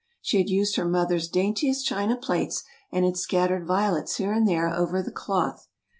She 0.19 0.39
had 0.39 0.49
used 0.49 0.77
her 0.77 0.85
mother's 0.89 1.27
daintiest 1.29 1.85
china 1.85 2.17
plates, 2.17 2.63
and 2.91 3.05
had 3.05 3.17
scattered 3.17 3.67
violets 3.67 4.15
here 4.15 4.33
and 4.33 4.47
there 4.47 4.67
over 4.67 5.03
the 5.03 5.11
cloth. 5.11 5.67